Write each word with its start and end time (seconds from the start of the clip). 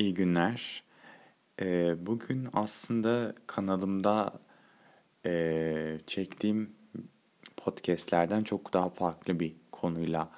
İyi 0.00 0.14
günler. 0.14 0.82
Ee, 1.62 2.06
bugün 2.06 2.48
aslında 2.52 3.34
kanalımda 3.46 4.40
e, 5.26 5.98
çektiğim 6.06 6.70
podcastlerden 7.56 8.44
çok 8.44 8.72
daha 8.72 8.88
farklı 8.88 9.40
bir 9.40 9.54
konuyla 9.72 10.30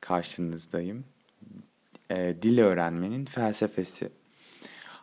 karşınızdayım. 0.00 1.04
E, 2.10 2.36
dil 2.42 2.58
öğrenmenin 2.58 3.24
felsefesi. 3.24 4.08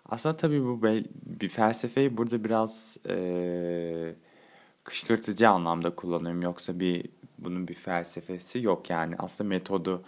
Aslında 0.06 0.38
tabii 0.38 0.64
bu 0.64 0.84
bir 1.26 1.50
felsefeyi 1.50 2.18
burada 2.18 2.44
biraz 2.44 2.98
e, 3.10 4.16
kışkırtıcı 4.84 5.50
anlamda 5.50 5.96
kullanıyorum. 5.96 6.42
Yoksa 6.42 6.80
bir 6.80 7.06
bunun 7.38 7.68
bir 7.68 7.74
felsefesi 7.74 8.60
yok 8.60 8.90
yani. 8.90 9.16
Aslında 9.18 9.48
metodu 9.48 10.04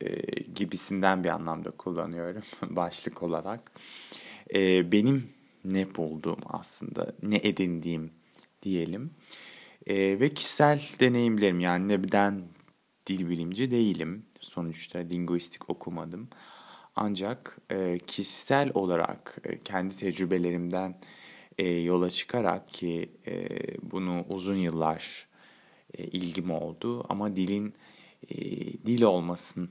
e, 0.00 0.40
gibisinden 0.54 1.24
bir 1.24 1.28
anlamda 1.28 1.70
kullanıyorum 1.70 2.42
başlık 2.76 3.22
olarak. 3.22 3.72
E, 4.54 4.92
benim 4.92 5.30
ne 5.64 5.94
bulduğum 5.94 6.40
aslında, 6.46 7.14
ne 7.22 7.36
edindiğim 7.36 8.10
diyelim. 8.62 9.10
E, 9.86 10.20
ve 10.20 10.34
kişisel 10.34 10.82
deneyimlerim 11.00 11.60
yani 11.60 11.88
neden 11.88 12.42
dil 13.06 13.28
bilimci 13.28 13.70
değilim. 13.70 14.26
Sonuçta 14.40 14.98
linguistik 14.98 15.70
okumadım. 15.70 16.28
Ancak 16.96 17.58
e, 17.70 17.98
kişisel 17.98 18.70
olarak 18.74 19.38
e, 19.44 19.58
kendi 19.58 19.96
tecrübelerimden 19.96 21.00
e, 21.58 21.68
yola 21.68 22.10
çıkarak 22.10 22.68
ki 22.68 23.10
e, 23.26 23.48
bunu 23.90 24.24
uzun 24.28 24.56
yıllar 24.56 25.28
e, 25.94 26.04
ilgim 26.04 26.50
oldu 26.50 27.06
ama 27.08 27.36
dilin 27.36 27.74
e, 28.28 28.36
dil 28.86 29.02
olmasın 29.02 29.70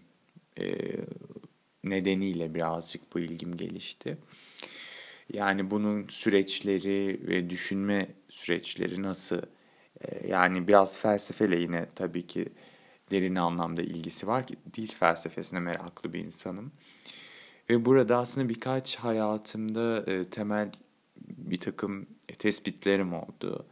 nedeniyle 1.83 2.53
birazcık 2.53 3.15
bu 3.15 3.19
ilgim 3.19 3.57
gelişti. 3.57 4.17
Yani 5.33 5.71
bunun 5.71 6.07
süreçleri 6.07 7.19
ve 7.27 7.49
düşünme 7.49 8.07
süreçleri 8.29 9.01
nasıl 9.01 9.41
e, 10.01 10.27
yani 10.27 10.67
biraz 10.67 10.99
felsefeyle 10.99 11.59
yine 11.59 11.85
tabii 11.95 12.27
ki 12.27 12.49
derin 13.11 13.35
anlamda 13.35 13.81
ilgisi 13.81 14.27
var 14.27 14.47
ki 14.47 14.55
dil 14.73 14.87
felsefesine 14.87 15.59
meraklı 15.59 16.13
bir 16.13 16.19
insanım. 16.19 16.71
Ve 17.69 17.85
burada 17.85 18.17
aslında 18.17 18.49
birkaç 18.49 18.95
hayatımda 18.95 20.11
e, 20.11 20.29
temel 20.29 20.71
bir 21.27 21.59
takım 21.59 22.07
tespitlerim 22.39 23.13
oldu. 23.13 23.65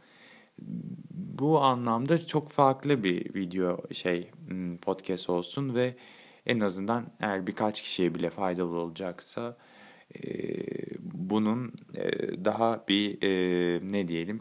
Bu 1.38 1.60
anlamda 1.60 2.26
çok 2.26 2.50
farklı 2.50 3.04
bir 3.04 3.34
video 3.34 3.92
şey 3.92 4.30
hmm, 4.48 4.76
podcast 4.76 5.30
olsun 5.30 5.74
ve 5.74 5.96
en 6.46 6.60
azından 6.60 7.06
eğer 7.20 7.46
birkaç 7.46 7.82
kişiye 7.82 8.14
bile 8.14 8.30
faydalı 8.30 8.76
olacaksa 8.76 9.56
e, 10.14 10.28
bunun 11.00 11.72
e, 11.94 12.10
daha 12.44 12.84
bir 12.88 13.22
e, 13.22 13.80
ne 13.92 14.08
diyelim 14.08 14.40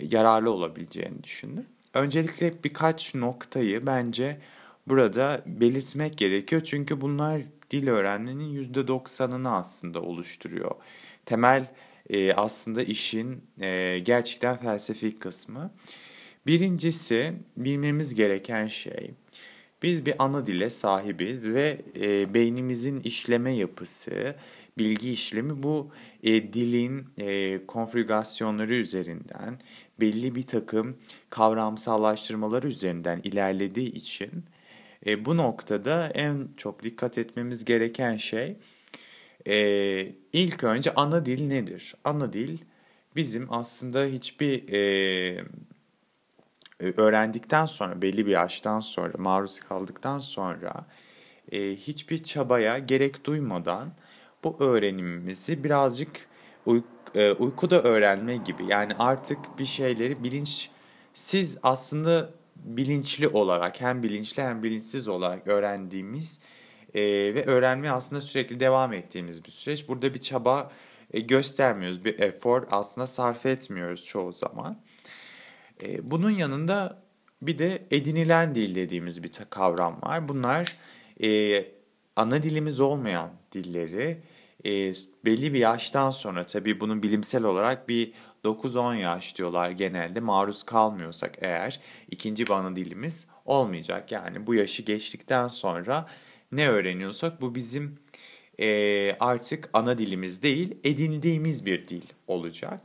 yararlı 0.00 0.50
olabileceğini 0.50 1.24
düşündüm. 1.24 1.66
Öncelikle 1.94 2.52
birkaç 2.64 3.14
noktayı 3.14 3.86
bence 3.86 4.40
burada 4.86 5.42
belirtmek 5.46 6.18
gerekiyor. 6.18 6.62
Çünkü 6.64 7.00
bunlar 7.00 7.42
dil 7.70 7.88
öğrenmenin 7.88 8.64
%90'ını 8.64 9.48
aslında 9.48 10.02
oluşturuyor. 10.02 10.70
Temel 11.26 11.66
aslında 12.36 12.82
işin 12.82 13.44
gerçekten 14.04 14.56
felsefi 14.56 15.18
kısmı. 15.18 15.70
Birincisi 16.46 17.32
bilmemiz 17.56 18.14
gereken 18.14 18.66
şey 18.66 19.14
biz 19.82 20.06
bir 20.06 20.14
ana 20.18 20.46
dile 20.46 20.70
sahibiz 20.70 21.48
ve 21.48 21.80
e, 22.00 22.34
beynimizin 22.34 23.00
işleme 23.00 23.54
yapısı, 23.54 24.34
bilgi 24.78 25.12
işlemi 25.12 25.62
bu 25.62 25.90
e, 26.22 26.52
dilin 26.52 27.06
e, 27.18 27.60
konfigürasyonları 27.66 28.74
üzerinden 28.74 29.60
belli 30.00 30.34
bir 30.34 30.46
takım 30.46 30.96
kavramsallaştırmaları 31.30 32.68
üzerinden 32.68 33.20
ilerlediği 33.24 33.92
için 33.92 34.30
e, 35.06 35.24
bu 35.24 35.36
noktada 35.36 36.08
en 36.14 36.48
çok 36.56 36.82
dikkat 36.82 37.18
etmemiz 37.18 37.64
gereken 37.64 38.16
şey 38.16 38.56
e, 39.46 40.12
ilk 40.32 40.64
önce 40.64 40.94
ana 40.94 41.26
dil 41.26 41.46
nedir? 41.46 41.94
Ana 42.04 42.32
dil 42.32 42.58
bizim 43.16 43.52
aslında 43.52 44.04
hiçbir 44.04 44.72
e, 44.72 45.44
öğrendikten 46.80 47.66
sonra 47.66 48.02
belli 48.02 48.26
bir 48.26 48.30
yaştan 48.30 48.80
sonra 48.80 49.12
maruz 49.18 49.60
kaldıktan 49.60 50.18
sonra 50.18 50.86
e, 51.52 51.76
hiçbir 51.76 52.18
çabaya 52.18 52.78
gerek 52.78 53.24
duymadan 53.26 53.92
bu 54.44 54.56
öğrenimimizi 54.60 55.64
birazcık 55.64 56.28
e, 57.14 57.32
uykuda 57.32 57.82
öğrenme 57.82 58.36
gibi 58.36 58.64
yani 58.68 58.92
artık 58.98 59.58
bir 59.58 59.64
şeyleri 59.64 60.24
bilinçsiz 60.24 61.58
aslında 61.62 62.30
bilinçli 62.56 63.28
olarak 63.28 63.80
hem 63.80 64.02
bilinçli 64.02 64.42
hem 64.42 64.62
bilinçsiz 64.62 65.08
olarak 65.08 65.46
öğrendiğimiz 65.46 66.40
e, 66.94 67.02
ve 67.34 67.44
öğrenmeye 67.44 67.92
aslında 67.92 68.20
sürekli 68.20 68.60
devam 68.60 68.92
ettiğimiz 68.92 69.44
bir 69.44 69.50
süreç. 69.50 69.88
Burada 69.88 70.14
bir 70.14 70.20
çaba 70.20 70.70
e, 71.12 71.20
göstermiyoruz, 71.20 72.04
bir 72.04 72.18
efor 72.18 72.66
aslında 72.70 73.06
sarf 73.06 73.46
etmiyoruz 73.46 74.04
çoğu 74.04 74.32
zaman. 74.32 74.80
E, 75.82 76.10
bunun 76.10 76.30
yanında 76.30 77.02
bir 77.42 77.58
de 77.58 77.86
edinilen 77.90 78.54
dil 78.54 78.74
dediğimiz 78.74 79.22
bir 79.22 79.30
kavram 79.50 80.02
var. 80.02 80.28
Bunlar 80.28 80.76
e, 81.22 81.64
ana 82.16 82.42
dilimiz 82.42 82.80
olmayan 82.80 83.30
dilleri 83.52 84.22
e, 84.64 84.92
belli 85.24 85.54
bir 85.54 85.58
yaştan 85.58 86.10
sonra 86.10 86.46
tabii 86.46 86.80
bunun 86.80 87.02
bilimsel 87.02 87.44
olarak 87.44 87.88
bir 87.88 88.12
9-10 88.44 88.96
yaş 88.96 89.36
diyorlar 89.38 89.70
genelde 89.70 90.20
maruz 90.20 90.62
kalmıyorsak 90.62 91.34
eğer 91.40 91.80
ikinci 92.10 92.46
bir 92.46 92.50
ana 92.50 92.76
dilimiz 92.76 93.26
olmayacak. 93.44 94.12
Yani 94.12 94.46
bu 94.46 94.54
yaşı 94.54 94.82
geçtikten 94.82 95.48
sonra 95.48 96.06
ne 96.52 96.68
öğreniyorsak 96.68 97.40
bu 97.40 97.54
bizim 97.54 97.98
e, 98.60 99.16
artık 99.20 99.70
ana 99.72 99.98
dilimiz 99.98 100.42
değil 100.42 100.78
edindiğimiz 100.84 101.66
bir 101.66 101.88
dil 101.88 102.02
olacak. 102.26 102.80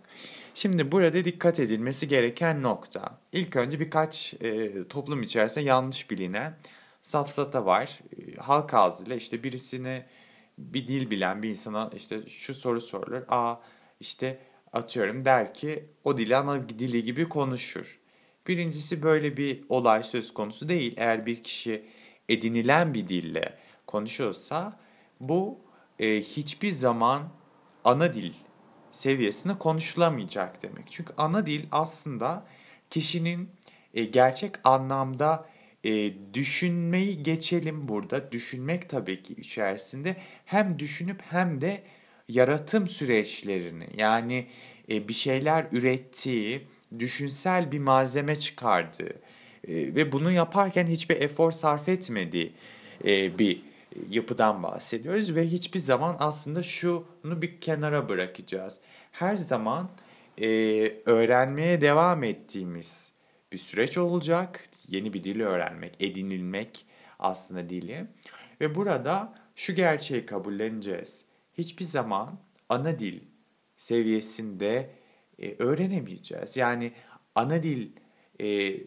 Şimdi 0.58 0.92
burada 0.92 1.26
dikkat 1.26 1.60
edilmesi 1.60 2.08
gereken 2.08 2.64
nokta. 2.64 3.20
İlk 3.32 3.56
önce 3.56 3.80
birkaç 3.80 4.34
e, 4.34 4.72
toplum 4.88 5.24
içerisinde 5.24 5.66
yanlış 5.66 6.12
bilinen 6.12 6.58
safsata 7.02 7.66
var. 7.66 8.00
E, 8.18 8.36
halk 8.36 8.74
ağzıyla 8.74 9.16
işte 9.16 9.44
birisine 9.44 10.06
bir 10.58 10.88
dil 10.88 11.10
bilen 11.10 11.44
bir 11.44 11.50
insana 11.50 11.92
işte 11.96 12.30
şu 12.30 12.54
soru 12.54 12.82
sorulur. 12.82 13.22
Aa 13.30 13.56
işte 14.00 14.40
atıyorum 14.74 15.26
der 15.26 15.54
ki 15.54 15.86
o 16.04 16.18
dili 16.18 16.36
ana 16.36 16.70
dili 16.70 17.04
gibi 17.04 17.30
konuşur. 17.30 18.00
Birincisi 18.48 19.04
böyle 19.04 19.38
bir 19.38 19.64
olay 19.70 20.04
söz 20.04 20.34
konusu 20.34 20.70
değil. 20.70 20.94
Eğer 20.98 21.26
bir 21.26 21.44
kişi 21.44 21.86
edinilen 22.30 22.94
bir 22.94 23.08
dille 23.08 23.58
konuşuyorsa 23.88 24.80
bu 25.20 25.60
e, 26.00 26.22
hiçbir 26.22 26.72
zaman 26.72 27.30
ana 27.84 28.14
dil 28.14 28.34
seviyesinde 28.96 29.58
konuşulamayacak 29.58 30.64
demek. 30.64 30.86
Çünkü 30.92 31.14
ana 31.18 31.46
dil 31.46 31.66
aslında 31.72 32.46
kişinin 32.90 33.50
e, 33.94 34.04
gerçek 34.06 34.52
anlamda 34.64 35.50
e, 35.84 36.14
düşünmeyi 36.34 37.24
geçelim 37.24 37.88
burada. 37.88 38.32
Düşünmek 38.32 38.90
tabii 38.90 39.24
ki 39.24 39.34
içerisinde 39.34 40.16
hem 40.46 40.80
düşünüp 40.80 41.22
hem 41.30 41.62
de 41.62 41.84
yaratım 42.30 42.88
süreçlerini 42.88 43.88
yani 43.98 44.48
e, 44.92 45.08
bir 45.08 45.14
şeyler 45.14 45.68
ürettiği, 45.72 46.68
düşünsel 47.00 47.72
bir 47.72 47.80
malzeme 47.80 48.36
çıkardığı 48.36 49.14
e, 49.68 49.74
ve 49.96 50.12
bunu 50.12 50.32
yaparken 50.32 50.88
hiçbir 50.88 51.22
efor 51.22 51.52
sarf 51.52 51.90
etmediği 51.90 52.54
e, 53.06 53.40
bir 53.40 53.62
yapıdan 54.10 54.64
bahsediyoruz 54.64 55.36
ve 55.36 55.48
hiçbir 55.48 55.80
zaman 55.80 56.16
aslında 56.20 56.64
şunu 56.64 57.42
bir 57.42 57.62
kenara 57.62 58.10
bırakacağız. 58.10 58.80
Her 59.12 59.38
zaman 59.38 59.90
e, 60.42 60.48
öğrenmeye 61.06 61.82
devam 61.82 62.24
ettiğimiz 62.24 63.12
bir 63.52 63.58
süreç 63.58 63.98
olacak. 63.98 64.64
Yeni 64.88 65.14
bir 65.14 65.24
dili 65.24 65.46
öğrenmek, 65.46 65.96
edinilmek 66.00 66.86
aslında 67.20 67.70
dili. 67.70 68.08
Ve 68.62 68.76
burada 68.76 69.34
şu 69.56 69.76
gerçeği 69.76 70.26
kabulleneceğiz. 70.26 71.26
Hiçbir 71.58 71.86
zaman 71.86 72.40
ana 72.70 73.00
dil 73.00 73.20
seviyesinde 73.78 74.90
e, 75.40 75.56
öğrenemeyeceğiz. 75.60 76.58
Yani 76.58 76.92
ana 77.36 77.64
dil 77.64 77.92
e, 78.40 78.78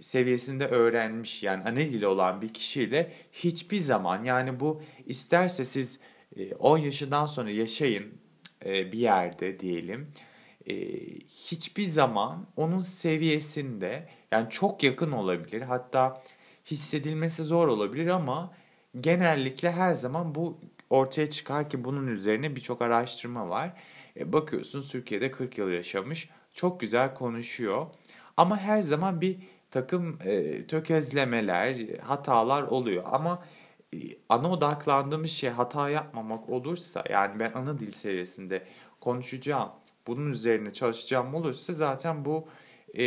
seviyesinde 0.00 0.66
öğrenmiş 0.66 1.42
yani 1.42 1.62
ana 1.62 1.76
dili 1.76 2.06
olan 2.06 2.42
bir 2.42 2.54
kişiyle 2.54 3.12
hiçbir 3.32 3.78
zaman 3.78 4.24
yani 4.24 4.60
bu 4.60 4.82
isterse 5.06 5.64
siz 5.64 6.00
e, 6.36 6.54
10 6.54 6.78
yaşından 6.78 7.26
sonra 7.26 7.50
yaşayın 7.50 8.06
e, 8.64 8.92
bir 8.92 8.98
yerde 8.98 9.60
diyelim 9.60 10.12
e, 10.66 10.74
hiçbir 11.28 11.82
zaman 11.82 12.46
onun 12.56 12.80
seviyesinde 12.80 14.08
yani 14.32 14.50
çok 14.50 14.82
yakın 14.82 15.12
olabilir 15.12 15.62
hatta 15.62 16.22
hissedilmesi 16.70 17.44
zor 17.44 17.68
olabilir 17.68 18.06
ama 18.06 18.54
genellikle 19.00 19.72
her 19.72 19.94
zaman 19.94 20.34
bu 20.34 20.58
ortaya 20.90 21.30
çıkar 21.30 21.70
ki 21.70 21.84
bunun 21.84 22.06
üzerine 22.06 22.56
birçok 22.56 22.82
araştırma 22.82 23.48
var. 23.48 23.72
E, 24.16 24.32
bakıyorsun 24.32 24.82
Türkiye'de 24.82 25.30
40 25.30 25.58
yıl 25.58 25.70
yaşamış. 25.70 26.28
Çok 26.54 26.80
güzel 26.80 27.14
konuşuyor. 27.14 27.86
Ama 28.36 28.58
her 28.58 28.82
zaman 28.82 29.20
bir 29.20 29.38
takım 29.70 30.18
e, 30.24 30.66
tökezlemeler, 30.66 31.76
hatalar 32.02 32.62
oluyor. 32.62 33.04
Ama 33.06 33.42
e, 33.94 33.98
ana 34.28 34.50
odaklandığımız 34.50 35.30
şey 35.30 35.50
hata 35.50 35.90
yapmamak 35.90 36.48
olursa 36.48 37.04
yani 37.10 37.38
ben 37.38 37.52
ana 37.54 37.78
dil 37.78 37.92
seviyesinde 37.92 38.66
konuşacağım, 39.00 39.68
bunun 40.06 40.30
üzerine 40.30 40.72
çalışacağım 40.72 41.34
olursa 41.34 41.72
zaten 41.72 42.24
bu 42.24 42.48
e, 42.98 43.04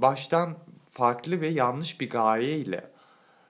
baştan 0.00 0.58
farklı 0.90 1.40
ve 1.40 1.48
yanlış 1.48 2.00
bir 2.00 2.10
gaye 2.10 2.58
ile 2.58 2.90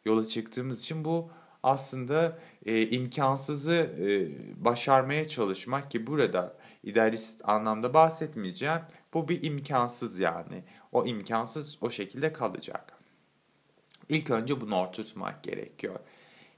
yola 0.04 0.26
çıktığımız 0.26 0.80
için 0.80 1.04
bu 1.04 1.30
aslında 1.62 2.38
e, 2.66 2.88
imkansızı 2.88 3.74
e, 3.74 4.06
başarmaya 4.64 5.28
çalışmak 5.28 5.90
ki 5.90 6.06
burada 6.06 6.56
idealist 6.82 7.48
anlamda 7.48 7.94
bahsetmeyeceğim. 7.94 8.80
Bu 9.14 9.28
bir 9.28 9.42
imkansız 9.42 10.20
yani. 10.20 10.64
O 10.92 11.06
imkansız 11.06 11.78
o 11.80 11.90
şekilde 11.90 12.32
kalacak. 12.32 12.98
İlk 14.08 14.30
önce 14.30 14.60
bunu 14.60 14.80
oturtmak 14.80 15.44
gerekiyor. 15.44 16.00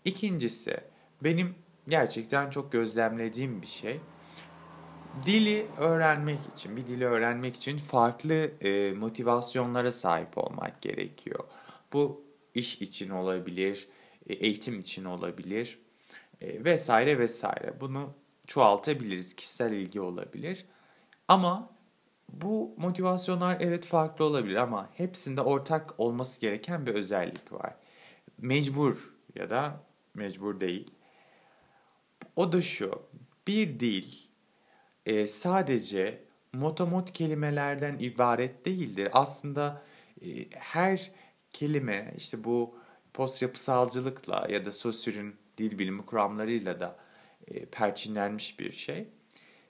İkincisi 0.05 0.81
benim 1.25 1.55
gerçekten 1.89 2.51
çok 2.51 2.73
gözlemlediğim 2.73 3.63
bir 3.63 3.67
şey. 3.67 4.01
Dili 5.27 5.67
öğrenmek 5.79 6.39
için, 6.55 6.77
bir 6.77 6.87
dili 6.87 7.07
öğrenmek 7.07 7.57
için 7.57 7.79
farklı 7.79 8.35
e, 8.61 8.93
motivasyonlara 8.93 9.91
sahip 9.91 10.39
olmak 10.39 10.83
gerekiyor. 10.83 11.45
Bu 11.93 12.25
iş 12.55 12.83
için 12.83 13.11
olabilir, 13.11 13.89
e, 14.27 14.35
eğitim 14.35 14.81
için 14.81 15.05
olabilir 15.05 15.79
e, 16.41 16.65
vesaire 16.65 17.19
vesaire. 17.19 17.81
Bunu 17.81 18.15
çoğaltabiliriz, 18.47 19.37
kişisel 19.37 19.73
ilgi 19.73 20.01
olabilir. 20.01 20.67
Ama 21.29 21.76
bu 22.29 22.75
motivasyonlar 22.77 23.57
evet 23.61 23.87
farklı 23.87 24.25
olabilir 24.25 24.57
ama 24.57 24.91
hepsinde 24.95 25.41
ortak 25.41 26.01
olması 26.01 26.41
gereken 26.41 26.87
bir 26.87 26.95
özellik 26.95 27.53
var. 27.53 27.75
Mecbur 28.39 29.15
ya 29.35 29.51
da 29.51 29.81
mecbur 30.15 30.61
değil. 30.61 30.91
O 32.37 32.53
da 32.53 32.63
şu, 32.63 33.03
bir 33.47 33.81
dil 33.81 34.07
e, 35.07 35.27
sadece 35.27 36.25
motomot 36.53 37.13
kelimelerden 37.13 37.99
ibaret 37.99 38.65
değildir. 38.65 39.09
Aslında 39.13 39.83
e, 40.23 40.27
her 40.51 41.11
kelime 41.53 42.15
işte 42.17 42.45
bu 42.45 42.79
post 43.15 43.43
yapısalcılıkla 43.43 44.47
ya 44.51 44.65
da 44.65 44.73
Saussure'ün 44.73 45.37
dil 45.59 45.79
bilimi 45.79 46.07
kuramlarıyla 46.07 46.81
da 46.81 46.97
e, 47.49 47.67
perçinlenmiş 47.67 48.61
bir 48.61 48.73
şey. 48.73 49.09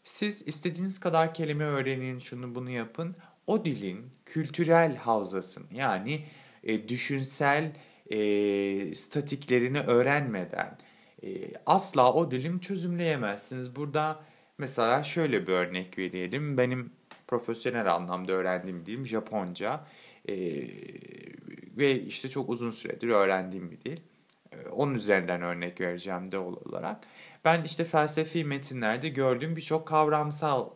Siz 0.07 0.49
istediğiniz 0.49 1.01
kadar 1.01 1.35
kelime 1.35 1.65
öğrenin, 1.65 2.19
şunu 2.19 2.55
bunu 2.55 2.71
yapın. 2.71 3.17
O 3.47 3.65
dilin 3.65 4.11
kültürel 4.27 4.97
havzasını 4.97 5.67
yani 5.75 6.25
e, 6.65 6.89
düşünsel 6.89 7.73
e, 8.11 8.95
statiklerini 8.95 9.81
öğrenmeden 9.81 10.79
e, 11.23 11.29
asla 11.67 12.13
o 12.13 12.31
dilin 12.31 12.59
çözümleyemezsiniz. 12.59 13.77
Burada 13.77 14.21
mesela 14.59 15.03
şöyle 15.03 15.47
bir 15.47 15.53
örnek 15.53 15.99
verelim. 15.99 16.59
Benim 16.59 16.93
profesyonel 17.27 17.95
anlamda 17.95 18.33
öğrendiğim 18.33 18.87
dilim 18.87 19.07
Japonca 19.07 19.87
e, 20.29 20.35
ve 21.77 22.01
işte 22.03 22.31
çok 22.31 22.51
uzun 22.51 22.71
süredir 22.71 23.09
öğrendiğim 23.09 23.71
bir 23.71 23.81
dil. 23.81 24.01
E, 24.53 24.69
onun 24.69 24.95
üzerinden 24.95 25.43
örnek 25.43 25.81
vereceğim 25.81 26.33
de 26.33 26.39
olarak. 26.39 27.07
Ben 27.47 27.65
işte 27.65 27.85
felsefi 27.85 28.45
metinlerde 28.45 29.09
gördüğüm 29.09 29.57
birçok 29.57 29.89
kavramsal 29.89 30.71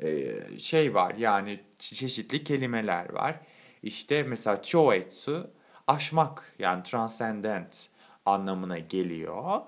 e, 0.00 0.34
şey 0.58 0.94
var. 0.94 1.14
Yani 1.14 1.60
çeşitli 1.78 2.44
kelimeler 2.44 3.12
var. 3.12 3.40
İşte 3.82 4.22
mesela 4.22 4.62
choetsu 4.62 5.50
aşmak 5.86 6.54
yani 6.58 6.82
transcendent 6.82 7.88
anlamına 8.26 8.78
geliyor. 8.78 9.60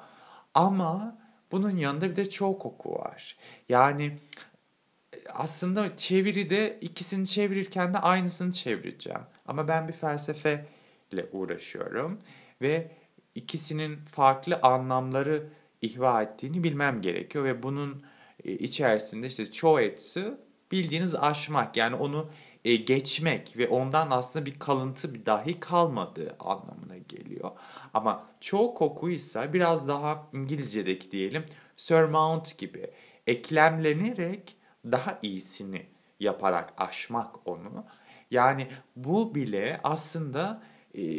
Ama 0.54 1.18
bunun 1.52 1.76
yanında 1.76 2.10
bir 2.10 2.16
de 2.16 2.30
çok 2.30 2.66
oku 2.66 2.94
var. 2.94 3.36
Yani 3.68 4.18
aslında 5.32 5.96
çeviride 5.96 6.78
ikisini 6.80 7.26
çevirirken 7.26 7.94
de 7.94 7.98
aynısını 7.98 8.52
çevireceğim. 8.52 9.22
Ama 9.46 9.68
ben 9.68 9.88
bir 9.88 9.92
felsefeyle 9.92 11.26
uğraşıyorum 11.32 12.20
ve 12.62 12.90
ikisinin 13.34 13.96
farklı 13.96 14.58
anlamları 14.62 15.46
ihva 15.84 16.22
ettiğini 16.22 16.64
bilmem 16.64 17.02
gerekiyor 17.02 17.44
ve 17.44 17.62
bunun 17.62 18.04
e, 18.44 18.52
içerisinde 18.52 19.26
işte 19.26 19.52
çoğetsi 19.52 20.34
bildiğiniz 20.72 21.14
aşmak 21.14 21.76
yani 21.76 21.96
onu 21.96 22.30
e, 22.64 22.76
geçmek 22.76 23.56
ve 23.58 23.68
ondan 23.68 24.10
aslında 24.10 24.46
bir 24.46 24.58
kalıntı 24.58 25.26
dahi 25.26 25.60
kalmadığı 25.60 26.36
anlamına 26.40 26.98
geliyor. 27.08 27.50
Ama 27.94 28.26
çoğu 28.40 28.74
koku 28.74 29.10
ise 29.10 29.52
biraz 29.52 29.88
daha 29.88 30.28
İngilizce'deki 30.32 31.10
diyelim 31.10 31.44
surmount 31.76 32.58
gibi 32.58 32.90
eklemlenerek 33.26 34.56
daha 34.84 35.18
iyisini 35.22 35.86
yaparak 36.20 36.74
aşmak 36.76 37.48
onu. 37.48 37.84
Yani 38.30 38.68
bu 38.96 39.34
bile 39.34 39.80
aslında 39.84 40.62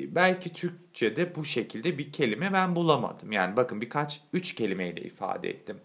belki 0.07 0.53
Türkçe'de 0.53 1.35
bu 1.35 1.45
şekilde 1.45 1.97
bir 1.97 2.11
kelime 2.11 2.53
ben 2.53 2.75
bulamadım. 2.75 3.31
Yani 3.31 3.57
bakın 3.57 3.81
birkaç 3.81 4.21
üç 4.33 4.55
kelimeyle 4.55 5.01
ifade 5.01 5.49
ettim. 5.49 5.77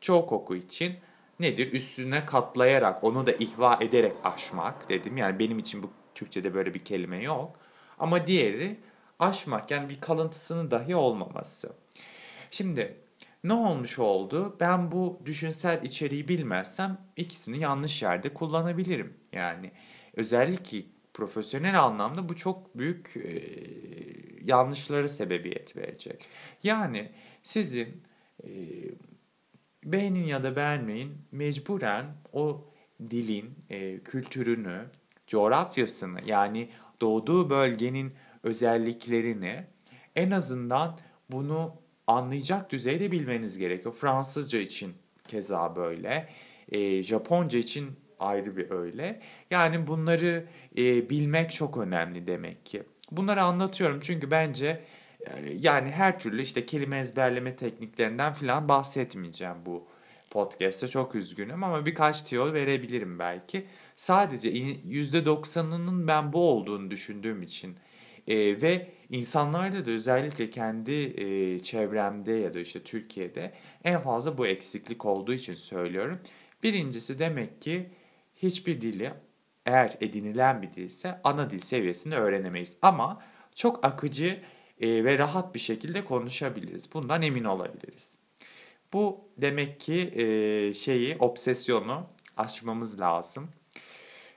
Çoğu 0.00 0.26
koku 0.26 0.56
için 0.56 0.94
nedir? 1.40 1.72
Üstüne 1.72 2.26
katlayarak 2.26 3.04
onu 3.04 3.26
da 3.26 3.32
ihva 3.32 3.78
ederek 3.80 4.12
aşmak 4.24 4.88
dedim. 4.88 5.16
Yani 5.16 5.38
benim 5.38 5.58
için 5.58 5.82
bu 5.82 5.90
Türkçe'de 6.14 6.54
böyle 6.54 6.74
bir 6.74 6.78
kelime 6.78 7.22
yok. 7.22 7.56
Ama 7.98 8.26
diğeri 8.26 8.80
aşmak 9.18 9.70
yani 9.70 9.88
bir 9.88 10.00
kalıntısının 10.00 10.70
dahi 10.70 10.96
olmaması. 10.96 11.72
Şimdi 12.50 12.96
ne 13.44 13.52
olmuş 13.52 13.98
oldu? 13.98 14.56
Ben 14.60 14.92
bu 14.92 15.20
düşünsel 15.24 15.82
içeriği 15.82 16.28
bilmezsem 16.28 16.98
ikisini 17.16 17.58
yanlış 17.58 18.02
yerde 18.02 18.34
kullanabilirim. 18.34 19.14
Yani 19.32 19.72
özellikle 20.14 20.82
profesyonel 21.16 21.82
anlamda 21.82 22.28
bu 22.28 22.36
çok 22.36 22.78
büyük 22.78 23.16
e, 23.16 23.42
yanlışları 24.44 25.08
sebebiyet 25.08 25.76
verecek. 25.76 26.28
Yani 26.62 27.10
sizin 27.42 28.02
e, 28.44 28.50
beğenin 29.84 30.24
ya 30.24 30.42
da 30.42 30.56
beğenmeyin 30.56 31.12
mecburen 31.32 32.06
o 32.32 32.64
dilin 33.10 33.54
e, 33.70 33.98
kültürünü, 33.98 34.84
coğrafyasını 35.26 36.20
yani 36.26 36.68
doğduğu 37.00 37.50
bölgenin 37.50 38.14
özelliklerini 38.42 39.64
en 40.16 40.30
azından 40.30 40.98
bunu 41.30 41.74
anlayacak 42.06 42.72
düzeyde 42.72 43.12
bilmeniz 43.12 43.58
gerekiyor. 43.58 43.94
Fransızca 43.94 44.58
için 44.58 44.94
keza 45.28 45.76
böyle, 45.76 46.28
e, 46.68 47.02
Japonca 47.02 47.58
için 47.58 48.05
ayrı 48.20 48.56
bir 48.56 48.70
öyle. 48.70 49.20
Yani 49.50 49.86
bunları 49.86 50.46
e, 50.78 51.10
bilmek 51.10 51.52
çok 51.52 51.76
önemli 51.76 52.26
demek 52.26 52.66
ki. 52.66 52.82
Bunları 53.10 53.42
anlatıyorum 53.42 54.00
çünkü 54.02 54.30
bence 54.30 54.84
e, 55.20 55.30
yani 55.58 55.90
her 55.90 56.18
türlü 56.18 56.42
işte 56.42 56.66
kelime 56.66 56.98
ezberleme 56.98 57.56
tekniklerinden 57.56 58.32
falan 58.32 58.68
bahsetmeyeceğim 58.68 59.56
bu 59.66 59.88
podcast'te 60.30 60.88
çok 60.88 61.14
üzgünüm 61.14 61.64
ama 61.64 61.86
birkaç 61.86 62.22
tiyol 62.22 62.52
verebilirim 62.52 63.18
belki. 63.18 63.66
Sadece 63.96 64.50
%90'ının 64.50 66.08
ben 66.08 66.32
bu 66.32 66.50
olduğunu 66.50 66.90
düşündüğüm 66.90 67.42
için 67.42 67.76
e, 68.28 68.62
ve 68.62 68.88
insanlarda 69.10 69.86
da 69.86 69.90
özellikle 69.90 70.50
kendi 70.50 70.92
e, 70.92 71.60
çevremde 71.60 72.32
ya 72.32 72.54
da 72.54 72.60
işte 72.60 72.82
Türkiye'de 72.82 73.52
en 73.84 74.00
fazla 74.00 74.38
bu 74.38 74.46
eksiklik 74.46 75.04
olduğu 75.04 75.32
için 75.32 75.54
söylüyorum. 75.54 76.18
Birincisi 76.62 77.18
demek 77.18 77.62
ki 77.62 77.90
hiçbir 78.36 78.80
dili 78.80 79.12
eğer 79.66 79.96
edinilen 80.00 80.62
bir 80.62 80.72
dilse 80.72 81.20
ana 81.24 81.50
dil 81.50 81.60
seviyesinde 81.60 82.16
öğrenemeyiz. 82.16 82.76
Ama 82.82 83.22
çok 83.54 83.84
akıcı 83.84 84.40
e, 84.80 85.04
ve 85.04 85.18
rahat 85.18 85.54
bir 85.54 85.58
şekilde 85.58 86.04
konuşabiliriz. 86.04 86.94
Bundan 86.94 87.22
emin 87.22 87.44
olabiliriz. 87.44 88.18
Bu 88.92 89.28
demek 89.36 89.80
ki 89.80 89.94
e, 90.14 90.74
şeyi, 90.74 91.16
obsesyonu 91.18 92.06
aşmamız 92.36 93.00
lazım. 93.00 93.50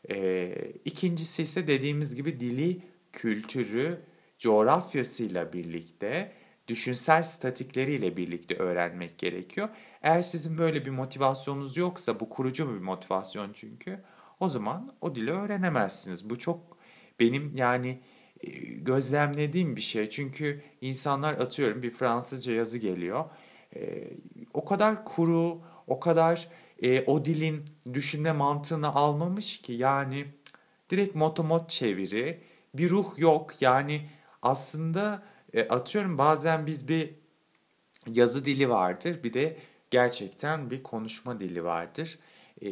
E, 0.09 0.51
ikincisi 0.85 1.43
ise 1.43 1.67
dediğimiz 1.67 2.15
gibi 2.15 2.39
dili, 2.39 2.81
kültürü, 3.13 3.99
coğrafyasıyla 4.39 5.53
birlikte, 5.53 6.31
düşünsel 6.67 7.23
statikleriyle 7.23 8.17
birlikte 8.17 8.55
öğrenmek 8.55 9.17
gerekiyor. 9.17 9.69
Eğer 10.01 10.21
sizin 10.21 10.57
böyle 10.57 10.85
bir 10.85 10.91
motivasyonunuz 10.91 11.77
yoksa, 11.77 12.19
bu 12.19 12.29
kurucu 12.29 12.73
bir 12.73 12.79
motivasyon 12.79 13.53
çünkü, 13.53 13.99
o 14.39 14.49
zaman 14.49 14.93
o 15.01 15.15
dili 15.15 15.31
öğrenemezsiniz. 15.31 16.29
Bu 16.29 16.39
çok 16.39 16.77
benim 17.19 17.51
yani 17.55 17.99
gözlemlediğim 18.75 19.75
bir 19.75 19.81
şey. 19.81 20.09
Çünkü 20.09 20.61
insanlar 20.81 21.33
atıyorum 21.33 21.83
bir 21.83 21.91
Fransızca 21.91 22.53
yazı 22.53 22.77
geliyor 22.77 23.25
e, 23.75 24.07
o 24.53 24.65
kadar 24.65 25.05
kuru, 25.05 25.61
o 25.87 25.99
kadar 25.99 26.47
e, 26.81 27.05
o 27.05 27.25
dilin 27.25 27.65
düşünme 27.93 28.31
mantığını 28.31 28.95
almamış 28.95 29.61
ki 29.61 29.73
yani 29.73 30.25
direkt 30.89 31.15
motomot 31.15 31.69
çeviri, 31.69 32.41
bir 32.73 32.89
ruh 32.89 33.17
yok. 33.17 33.61
Yani 33.61 34.09
aslında 34.41 35.23
e, 35.53 35.67
atıyorum 35.67 36.17
bazen 36.17 36.67
biz 36.67 36.87
bir 36.87 37.13
yazı 38.07 38.45
dili 38.45 38.69
vardır, 38.69 39.23
bir 39.23 39.33
de 39.33 39.57
gerçekten 39.91 40.71
bir 40.71 40.83
konuşma 40.83 41.39
dili 41.39 41.63
vardır. 41.63 42.19
E, 42.61 42.69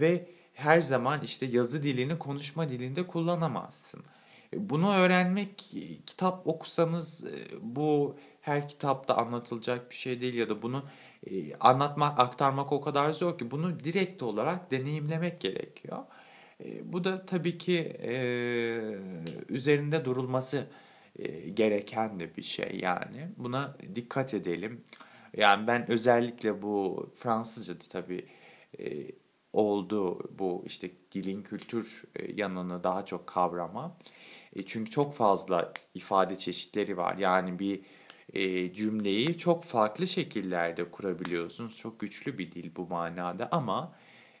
ve 0.00 0.28
her 0.54 0.80
zaman 0.80 1.20
işte 1.22 1.46
yazı 1.46 1.82
dilini 1.82 2.18
konuşma 2.18 2.68
dilinde 2.68 3.06
kullanamazsın. 3.06 4.02
E, 4.52 4.70
bunu 4.70 4.94
öğrenmek 4.94 5.58
kitap 6.06 6.46
okusanız 6.46 7.24
e, 7.24 7.46
bu 7.62 8.16
her 8.40 8.68
kitapta 8.68 9.16
anlatılacak 9.16 9.90
bir 9.90 9.96
şey 9.96 10.20
değil 10.20 10.34
ya 10.34 10.48
da 10.48 10.62
bunu 10.62 10.84
e, 11.26 11.54
anlatmak, 11.54 12.18
aktarmak 12.18 12.72
o 12.72 12.80
kadar 12.80 13.12
zor 13.12 13.38
ki 13.38 13.50
bunu 13.50 13.80
direkt 13.80 14.22
olarak 14.22 14.70
deneyimlemek 14.70 15.40
gerekiyor. 15.40 15.98
Bu 16.82 17.04
da 17.04 17.26
tabii 17.26 17.58
ki 17.58 17.96
üzerinde 19.48 20.04
durulması 20.04 20.66
gereken 21.54 22.20
de 22.20 22.36
bir 22.36 22.42
şey 22.42 22.78
yani. 22.82 23.28
Buna 23.36 23.76
dikkat 23.94 24.34
edelim. 24.34 24.84
Yani 25.36 25.66
ben 25.66 25.90
özellikle 25.90 26.62
bu 26.62 27.06
Fransızca 27.16 27.74
tabii 27.90 28.26
oldu 29.52 30.18
bu 30.38 30.62
işte 30.66 30.90
dilin 31.12 31.42
kültür 31.42 32.04
yanını 32.34 32.84
daha 32.84 33.04
çok 33.04 33.26
kavrama. 33.26 33.96
Çünkü 34.66 34.90
çok 34.90 35.14
fazla 35.14 35.72
ifade 35.94 36.38
çeşitleri 36.38 36.96
var. 36.96 37.16
Yani 37.18 37.58
bir 37.58 37.82
e, 38.32 38.72
cümleyi 38.72 39.38
çok 39.38 39.64
farklı 39.64 40.06
şekillerde 40.06 40.90
kurabiliyorsunuz. 40.90 41.76
Çok 41.76 42.00
güçlü 42.00 42.38
bir 42.38 42.52
dil 42.52 42.76
bu 42.76 42.86
manada 42.86 43.48
ama 43.52 43.96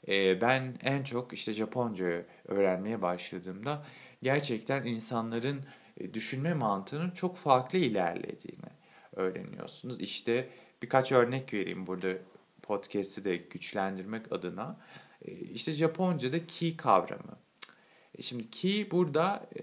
e, 0.08 0.40
ben 0.40 0.74
en 0.82 1.04
çok 1.04 1.32
işte 1.32 1.52
Japonca 1.52 2.26
öğrenmeye 2.44 3.02
başladığımda 3.02 3.86
gerçekten 4.22 4.84
insanların 4.84 5.64
e, 6.00 6.14
düşünme 6.14 6.54
mantığının 6.54 7.10
çok 7.10 7.36
farklı 7.36 7.78
ilerlediğini 7.78 8.70
öğreniyorsunuz. 9.12 10.00
İşte 10.00 10.48
birkaç 10.84 11.12
örnek 11.12 11.54
vereyim 11.54 11.86
burada 11.86 12.08
podcast'i 12.62 13.24
de 13.24 13.36
güçlendirmek 13.36 14.32
adına. 14.32 14.80
E, 15.22 15.32
işte 15.32 15.72
Japonca'da 15.72 16.46
ki 16.46 16.76
kavramı. 16.76 17.38
E, 18.14 18.22
şimdi 18.22 18.50
ki 18.50 18.88
burada 18.90 19.46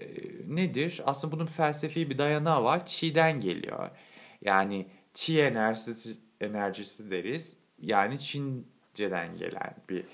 nedir? 0.56 1.00
Aslında 1.06 1.32
bunun 1.32 1.46
felsefi 1.46 2.10
bir 2.10 2.18
dayanağı 2.18 2.64
var. 2.64 2.86
Chi'den 2.86 3.40
geliyor. 3.40 3.90
Yani 4.40 4.86
Chi 5.14 5.40
enerjisi, 5.40 6.16
enerjisi 6.40 7.10
deriz. 7.10 7.56
Yani 7.78 8.18
Çince'den 8.18 9.36
gelen 9.36 9.76
bir 9.88 10.04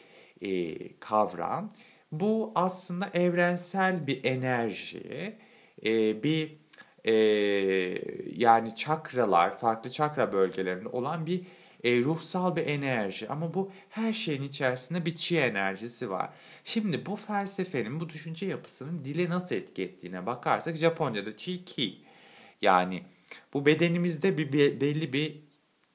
e, 0.41 0.99
kavram. 0.99 1.73
Bu 2.13 2.53
aslında 2.55 3.11
evrensel 3.15 4.07
bir 4.07 4.25
enerji, 4.25 5.39
e, 5.85 6.23
bir 6.23 6.57
e, 7.05 7.13
yani 8.37 8.75
çakralar, 8.75 9.59
farklı 9.59 9.91
çakra 9.91 10.33
bölgelerinde 10.33 10.89
olan 10.89 11.27
bir 11.27 11.43
e, 11.85 12.03
ruhsal 12.03 12.57
bir 12.57 12.67
enerji. 12.67 13.29
Ama 13.29 13.55
bu 13.55 13.73
her 13.89 14.13
şeyin 14.13 14.43
içerisinde 14.43 15.07
bir 15.07 15.15
chi 15.15 15.39
enerjisi 15.39 16.11
var. 16.11 16.31
Şimdi 16.65 17.07
bu 17.07 17.17
felsefenin, 17.17 18.01
bu 18.01 18.09
düşünce 18.09 18.47
yapısının 18.47 19.05
dile 19.05 19.31
nasıl 19.31 19.57
etki 19.57 19.83
ettiğine 19.83 20.27
bakarsak 20.27 20.77
Japonca'da 20.77 21.37
chi 21.37 21.65
ki 21.65 21.99
yani 22.63 23.03
bu 23.55 23.67
bedenimizde 23.67 24.39
bir, 24.39 24.53
bir 24.53 24.81
belli 24.81 25.13
bir 25.13 25.41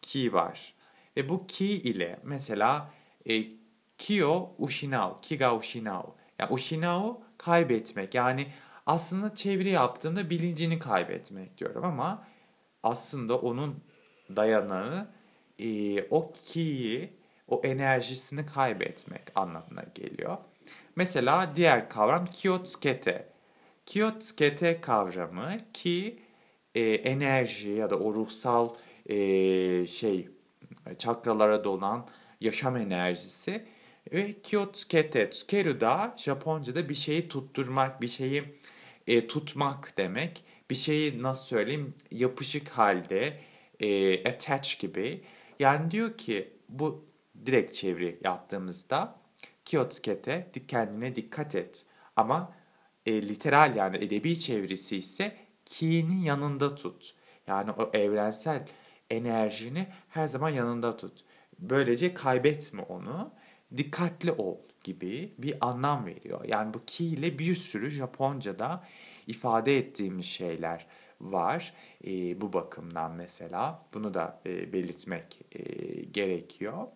ki 0.02 0.34
var. 0.34 0.74
Ve 1.18 1.30
bu 1.30 1.48
ki 1.48 1.66
ile 1.66 2.20
mesela 2.24 2.94
e, 3.30 3.44
kyo 3.98 4.50
ushinao, 4.58 5.22
kiga 5.22 5.56
ushinao. 5.56 6.16
Yani 6.40 6.54
ushinao 6.54 7.22
kaybetmek. 7.38 8.16
Yani 8.16 8.48
aslında 8.86 9.36
çeviri 9.36 9.70
yaptığımda 9.70 10.30
bilincini 10.30 10.80
kaybetmek 10.80 11.58
diyorum 11.58 11.84
ama 11.86 12.28
aslında 12.84 13.38
onun 13.38 13.76
dayanağı 14.36 15.08
e, 15.60 16.02
o 16.04 16.32
ki'yi, 16.46 17.14
o 17.48 17.62
enerjisini 17.64 18.46
kaybetmek 18.46 19.22
anlamına 19.36 19.84
geliyor. 19.96 20.38
Mesela 20.96 21.56
diğer 21.56 21.90
kavram 21.90 22.26
kiyotsukete. 22.26 23.34
Kiyotsukete 23.86 24.82
kavramı 24.82 25.58
ki 25.74 26.20
e, 26.76 26.82
enerji 26.82 27.70
ya 27.70 27.90
da 27.90 28.00
o 28.00 28.14
ruhsal 28.14 28.70
e, 29.06 29.88
şey 29.88 30.30
çakralara 30.98 31.64
dolan 31.64 32.08
yaşam 32.42 32.78
enerjisi 32.78 33.66
ve 34.14 34.42
kiyotsukete, 34.42 35.30
tsukeru 35.30 35.82
da 35.82 36.16
Japonca'da 36.18 36.90
bir 36.90 36.94
şeyi 36.94 37.28
tutturmak, 37.28 38.02
bir 38.02 38.08
şeyi 38.08 38.44
e, 39.08 39.28
tutmak 39.28 39.98
demek. 39.98 40.44
Bir 40.70 40.76
şeyi 40.76 41.24
nasıl 41.24 41.46
söyleyeyim 41.46 41.94
yapışık 42.12 42.70
halde, 42.70 43.40
e, 43.80 44.30
attach 44.30 44.80
gibi. 44.80 45.24
Yani 45.60 45.92
diyor 45.92 46.18
ki 46.18 46.54
bu 46.70 47.06
direkt 47.46 47.74
çeviri 47.74 48.20
yaptığımızda 48.24 49.20
kiyotsukete 49.66 50.52
kendine 50.68 51.16
dikkat 51.16 51.56
et. 51.56 51.86
Ama 52.16 52.54
e, 53.06 53.22
literal 53.22 53.76
yani 53.76 53.98
edebi 53.98 54.40
çevirisi 54.40 54.98
ise 54.98 55.38
ki'nin 55.66 56.22
yanında 56.22 56.76
tut. 56.76 57.14
Yani 57.48 57.72
o 57.72 57.90
evrensel 57.94 58.68
enerjini 59.10 59.88
her 60.10 60.28
zaman 60.28 60.50
yanında 60.50 60.98
tut. 60.98 61.24
Böylece 61.60 62.14
kaybetme 62.14 62.82
onu. 62.82 63.32
Dikkatli 63.78 64.32
ol 64.32 64.58
gibi 64.84 65.34
bir 65.38 65.56
anlam 65.62 66.06
veriyor. 66.06 66.46
Yani 66.46 66.74
bu 66.74 66.86
ki 66.86 67.06
ile 67.06 67.40
bir 67.40 67.56
sürü 67.56 67.90
Japonca'da 67.90 68.84
ifade 69.28 69.78
ettiğimiz 69.78 70.26
şeyler 70.26 70.88
var. 71.22 71.74
E, 72.06 72.42
bu 72.42 72.54
bakımdan 72.54 73.12
mesela 73.12 73.86
bunu 73.94 74.14
da 74.14 74.42
e, 74.46 74.74
belirtmek 74.74 75.42
e, 75.52 75.62
gerekiyor. 76.06 76.88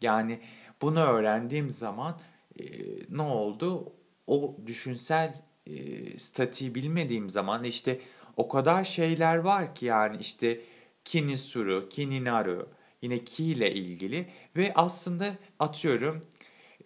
Yani 0.00 0.40
bunu 0.82 1.00
öğrendiğim 1.00 1.70
zaman 1.70 2.20
e, 2.60 2.64
ne 3.08 3.22
oldu? 3.22 3.92
O 4.26 4.56
düşünsel 4.66 5.34
e, 5.66 6.18
statiği 6.18 6.74
bilmediğim 6.74 7.30
zaman 7.30 7.64
işte 7.64 8.00
o 8.36 8.48
kadar 8.48 8.84
şeyler 8.84 9.36
var 9.36 9.74
ki 9.74 9.86
yani 9.86 10.16
işte 10.20 10.60
kinisuru, 11.04 11.88
kininaru 11.88 12.68
yine 13.02 13.24
ki 13.24 13.44
ile 13.44 13.74
ilgili 13.74 14.26
ve 14.56 14.72
aslında 14.74 15.36
atıyorum 15.58 16.20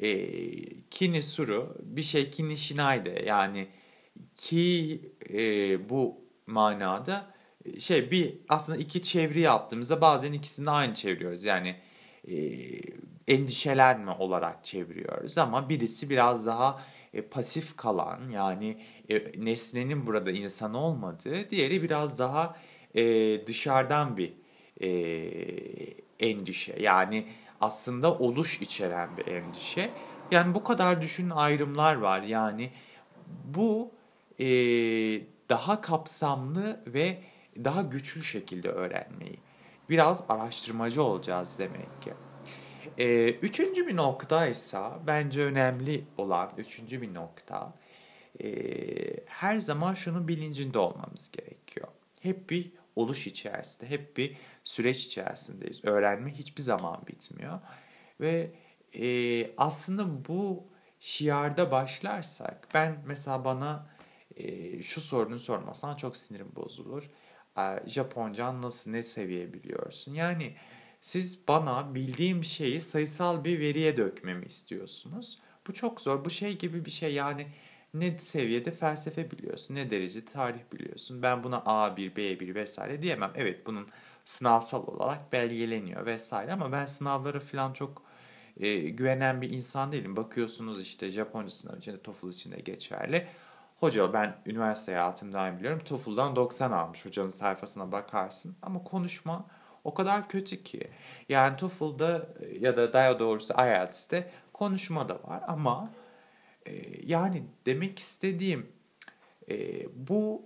e, 0.01 0.29
kinisuru 0.91 1.77
bir 1.81 2.03
şey 2.03 2.31
kinishinayde 2.31 3.23
yani 3.27 3.69
ki 4.37 5.01
e, 5.33 5.39
bu 5.89 6.25
manada 6.47 7.35
şey 7.79 8.11
bir 8.11 8.35
aslında 8.49 8.79
iki 8.79 9.03
çeviri 9.03 9.41
yaptığımızda 9.41 10.01
bazen 10.01 10.33
ikisini 10.33 10.71
aynı 10.71 10.95
çeviriyoruz. 10.95 11.45
Yani 11.45 11.77
e, 12.29 12.37
endişelenme 13.29 14.11
olarak 14.11 14.65
çeviriyoruz 14.65 15.39
ama 15.39 15.69
birisi 15.69 16.11
biraz 16.11 16.47
daha 16.47 16.83
e, 17.15 17.23
pasif 17.23 17.77
kalan 17.77 18.29
yani 18.29 18.79
e, 19.11 19.45
nesnenin 19.45 20.07
burada 20.07 20.31
insan 20.31 20.75
olmadığı, 20.75 21.51
diğeri 21.51 21.83
biraz 21.83 22.19
daha 22.19 22.57
e, 22.95 23.03
dışarıdan 23.47 24.17
bir 24.17 24.33
e, 24.83 26.04
endişe. 26.21 26.83
Yani 26.83 27.27
aslında 27.61 28.15
oluş 28.15 28.61
içeren 28.61 29.17
bir 29.17 29.27
endişe. 29.27 29.91
Yani 30.31 30.55
bu 30.55 30.65
kadar 30.65 31.03
düşün 31.03 31.31
ayrımlar 31.31 31.95
var. 31.95 32.23
Yani 32.23 32.71
bu 33.45 33.91
e, 34.41 34.47
daha 35.49 35.81
kapsamlı 35.81 36.81
ve 36.87 37.19
daha 37.65 37.83
güçlü 37.83 38.25
şekilde 38.25 38.69
öğrenmeyi. 38.69 39.39
Biraz 39.91 40.25
araştırmacı 40.29 41.03
olacağız 41.03 41.59
demek 41.59 42.03
ki. 42.03 42.13
Ee, 42.99 43.31
üçüncü 43.31 43.87
bir 43.87 43.97
nokta 43.97 44.47
ise 44.47 44.79
bence 45.07 45.43
önemli 45.43 46.05
olan 46.19 46.51
üçüncü 46.59 47.03
bir 47.03 47.15
nokta 47.15 47.73
e, 48.43 48.47
her 49.27 49.59
zaman 49.59 49.95
şunun 49.95 50.29
bilincinde 50.29 50.79
olmamız 50.79 51.31
gerekiyor. 51.31 51.89
Hep 52.21 52.51
bir 52.51 52.73
oluş 52.97 53.27
içerisinde, 53.27 53.91
hep 53.91 54.17
bir 54.17 54.37
süreç 54.65 55.07
içerisindeyiz. 55.07 55.85
Öğrenme 55.85 56.33
hiçbir 56.33 56.63
zaman 56.63 57.07
bitmiyor. 57.07 57.61
Ve 58.21 58.55
e, 58.95 59.51
aslında 59.57 60.29
bu 60.29 60.69
şiarda 61.01 61.71
başlarsak, 61.71 62.69
ben 62.75 63.03
mesela 63.07 63.45
bana 63.45 63.91
e, 64.37 64.83
şu 64.83 65.01
sorunu 65.01 65.39
sormasan 65.39 65.95
çok 65.95 66.17
sinirim 66.17 66.53
bozulur. 66.57 67.11
E, 67.59 67.83
Japonca 67.87 68.63
nasıl, 68.63 68.91
ne 68.91 69.03
seviye 69.03 69.53
biliyorsun? 69.53 70.15
Yani 70.15 70.55
siz 71.01 71.49
bana 71.49 71.95
bildiğim 71.95 72.45
şeyi 72.45 72.81
sayısal 72.81 73.45
bir 73.45 73.61
veriye 73.61 73.97
dökmemi 73.97 74.47
istiyorsunuz. 74.47 75.39
Bu 75.67 75.75
çok 75.75 76.01
zor. 76.01 76.25
Bu 76.25 76.31
şey 76.31 76.59
gibi 76.59 76.85
bir 76.85 76.91
şey 76.91 77.15
yani 77.15 77.47
ne 77.95 78.19
seviyede 78.19 78.71
felsefe 78.71 79.31
biliyorsun, 79.31 79.75
ne 79.75 79.91
derece 79.91 80.25
tarih 80.25 80.61
biliyorsun. 80.73 81.23
Ben 81.23 81.45
buna 81.45 81.57
A1, 81.57 82.15
B1 82.15 82.55
vesaire 82.55 83.03
diyemem. 83.03 83.33
Evet 83.35 83.67
bunun 83.67 83.89
sınavsal 84.25 84.87
olarak 84.87 85.33
belgeleniyor 85.33 86.07
vesaire 86.07 86.53
ama 86.53 86.73
ben 86.73 86.87
sınavlara 86.87 87.41
falan 87.41 87.73
çok 87.73 88.03
e, 88.57 88.79
güvenen 88.79 89.43
bir 89.43 89.51
insan 89.51 89.93
değilim. 89.93 90.17
Bakıyorsunuz 90.17 90.81
işte 90.81 91.11
Japonca 91.11 91.51
sınavı 91.51 91.79
için 91.79 91.93
de 91.93 92.03
TOEFL 92.03 92.29
için 92.29 92.53
de 92.53 92.61
geçerli. 92.61 93.29
Hoca 93.81 94.13
ben 94.13 94.37
üniversite 94.47 94.93
hayatımdan 94.93 95.59
biliyorum 95.59 95.81
TOEFL'dan 95.85 96.37
90 96.37 96.73
almış 96.73 97.05
hocanın 97.05 97.29
sayfasına 97.29 97.93
bakarsın 97.93 98.57
ama 98.63 98.85
konuşma 98.85 99.47
o 99.85 99.95
kadar 99.95 100.29
kötü 100.29 100.63
ki. 100.63 100.91
Yani 101.29 101.57
TOEFL'da 101.57 102.29
ya 102.61 102.77
da 102.77 102.93
daha 102.93 103.19
doğrusu 103.19 103.55
IELTS'te 103.55 104.31
konuşma 104.53 105.09
da 105.09 105.15
var 105.15 105.43
ama 105.49 105.91
yani 107.07 107.43
demek 107.67 107.99
istediğim 107.99 108.67
e, 109.51 109.87
bu 110.09 110.43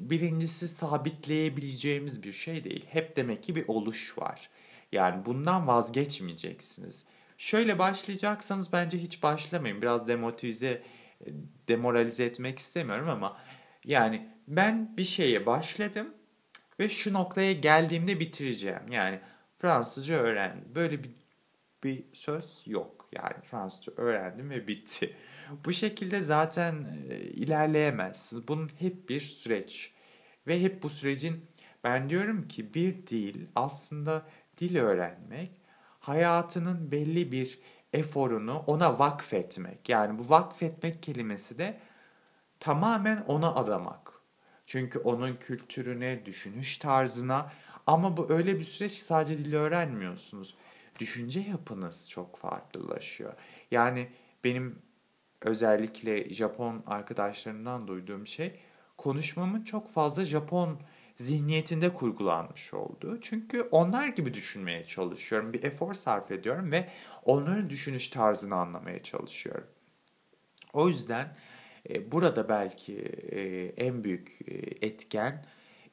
birincisi 0.00 0.68
sabitleyebileceğimiz 0.68 2.22
bir 2.22 2.32
şey 2.32 2.64
değil. 2.64 2.86
Hep 2.88 3.16
demek 3.16 3.42
ki 3.42 3.56
bir 3.56 3.68
oluş 3.68 4.18
var. 4.18 4.50
Yani 4.92 5.26
bundan 5.26 5.66
vazgeçmeyeceksiniz. 5.66 7.04
Şöyle 7.38 7.78
başlayacaksanız 7.78 8.72
bence 8.72 8.98
hiç 8.98 9.22
başlamayın. 9.22 9.82
Biraz 9.82 10.08
demotivize, 10.08 10.82
demoralize 11.68 12.24
etmek 12.24 12.58
istemiyorum 12.58 13.08
ama 13.08 13.36
yani 13.84 14.28
ben 14.48 14.96
bir 14.96 15.04
şeye 15.04 15.46
başladım 15.46 16.14
ve 16.80 16.88
şu 16.88 17.12
noktaya 17.12 17.52
geldiğimde 17.52 18.20
bitireceğim. 18.20 18.92
Yani 18.92 19.20
Fransızca 19.58 20.14
öğrendim. 20.14 20.74
Böyle 20.74 21.04
bir, 21.04 21.10
bir 21.84 22.04
söz 22.12 22.62
yok. 22.66 23.08
Yani 23.12 23.34
Fransızca 23.44 23.92
öğrendim 23.96 24.50
ve 24.50 24.68
bitti. 24.68 25.16
Bu 25.64 25.72
şekilde 25.72 26.20
zaten 26.20 26.86
e, 27.10 27.16
ilerleyemezsiniz. 27.16 28.48
Bunun 28.48 28.70
hep 28.78 29.08
bir 29.08 29.20
süreç. 29.20 29.92
Ve 30.46 30.62
hep 30.62 30.82
bu 30.82 30.90
sürecin 30.90 31.46
ben 31.84 32.10
diyorum 32.10 32.48
ki 32.48 32.74
bir 32.74 33.06
dil 33.06 33.46
aslında 33.54 34.26
dil 34.58 34.76
öğrenmek 34.76 35.50
hayatının 36.00 36.90
belli 36.90 37.32
bir 37.32 37.58
eforunu 37.92 38.58
ona 38.66 38.98
vakfetmek. 38.98 39.88
Yani 39.88 40.18
bu 40.18 40.28
vakfetmek 40.28 41.02
kelimesi 41.02 41.58
de 41.58 41.80
tamamen 42.60 43.24
ona 43.26 43.54
adamak. 43.54 44.12
Çünkü 44.66 44.98
onun 44.98 45.36
kültürüne, 45.36 46.26
düşünüş 46.26 46.78
tarzına 46.78 47.52
ama 47.86 48.16
bu 48.16 48.32
öyle 48.32 48.58
bir 48.58 48.64
süreç 48.64 48.94
ki 48.94 49.00
sadece 49.00 49.38
dili 49.38 49.56
öğrenmiyorsunuz. 49.56 50.54
Düşünce 50.98 51.40
yapınız 51.40 52.08
çok 52.10 52.36
farklılaşıyor. 52.36 53.32
Yani 53.70 54.08
benim 54.44 54.78
özellikle 55.42 56.34
Japon 56.34 56.82
arkadaşlarımdan 56.86 57.88
duyduğum 57.88 58.26
şey 58.26 58.60
konuşmamın 58.96 59.62
çok 59.62 59.92
fazla 59.92 60.24
Japon 60.24 60.80
zihniyetinde 61.16 61.92
kurgulanmış 61.92 62.74
oldu. 62.74 63.18
Çünkü 63.20 63.62
onlar 63.62 64.08
gibi 64.08 64.34
düşünmeye 64.34 64.84
çalışıyorum. 64.84 65.52
Bir 65.52 65.62
efor 65.62 65.94
sarf 65.94 66.30
ediyorum 66.30 66.72
ve 66.72 66.88
onların 67.24 67.70
düşünüş 67.70 68.08
tarzını 68.08 68.54
anlamaya 68.54 69.02
çalışıyorum. 69.02 69.66
O 70.72 70.88
yüzden 70.88 71.36
e, 71.90 72.12
burada 72.12 72.48
belki 72.48 72.98
e, 73.32 73.40
en 73.86 74.04
büyük 74.04 74.38
e, 74.46 74.54
etken 74.86 75.44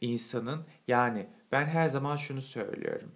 insanın 0.02 0.66
yani 0.88 1.28
ben 1.52 1.66
her 1.66 1.88
zaman 1.88 2.18
şunu 2.18 2.42
söylüyorum. 2.42 3.12